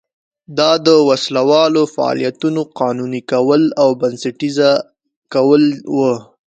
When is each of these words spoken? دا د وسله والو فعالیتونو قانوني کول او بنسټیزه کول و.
دا 0.57 0.71
د 0.85 0.87
وسله 1.09 1.41
والو 1.51 1.83
فعالیتونو 1.95 2.61
قانوني 2.79 3.21
کول 3.31 3.61
او 3.81 3.89
بنسټیزه 4.01 4.71
کول 5.33 5.63
و. 5.95 5.97